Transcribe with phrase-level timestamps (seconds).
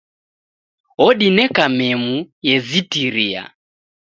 [1.07, 2.15] Odineka memu
[2.47, 3.43] yezitiria